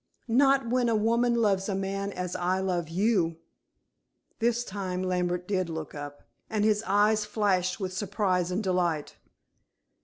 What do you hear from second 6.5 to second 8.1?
his eyes flashed with